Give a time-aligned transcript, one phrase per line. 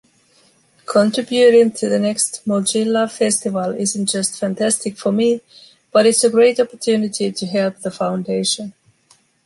[0.87, 5.41] Contributing to the next Mozilla Festival isn’t just fantastic for me,
[5.93, 8.73] but it’s a great opportunity to help the foundation.